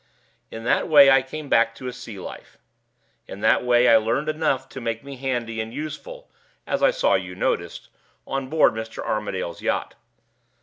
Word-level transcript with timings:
In 0.49 0.63
that 0.63 0.87
way 0.87 1.11
I 1.11 1.21
came 1.21 1.47
back 1.47 1.75
to 1.75 1.85
a 1.85 1.93
sea 1.93 2.17
life. 2.17 2.57
In 3.27 3.41
that 3.41 3.63
way 3.63 3.87
I 3.87 3.97
learned 3.97 4.29
enough 4.29 4.67
to 4.69 4.81
make 4.81 5.03
me 5.03 5.15
handy 5.17 5.61
and 5.61 5.71
useful 5.71 6.31
(as 6.65 6.81
I 6.81 6.89
saw 6.89 7.13
you 7.13 7.35
noticed) 7.35 7.89
on 8.25 8.49
board 8.49 8.73
Mr. 8.73 9.03
Armadale's 9.05 9.61
yacht. 9.61 9.93